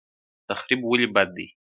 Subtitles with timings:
[0.47, 1.47] تخریب ولې بد دی؟